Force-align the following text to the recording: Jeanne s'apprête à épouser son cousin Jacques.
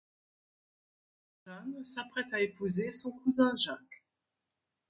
Jeanne 1.45 1.85
s'apprête 1.85 2.33
à 2.33 2.41
épouser 2.41 2.91
son 2.91 3.11
cousin 3.11 3.55
Jacques. 3.55 4.03